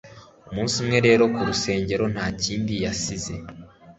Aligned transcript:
umunsi 0.49 0.75
umwe 0.83 0.97
rero, 1.07 1.23
ku 1.33 1.41
rusengero, 1.49 2.05
nta 2.13 2.25
kindi 2.43 2.73
yasize 2.83 3.33